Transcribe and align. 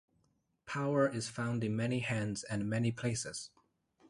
Power 0.65 1.07
is 1.07 1.29
found 1.29 1.63
in 1.63 1.75
many 1.75 1.99
hands 1.99 2.43
and 2.43 2.67
many 2.67 2.91
places. 2.91 3.51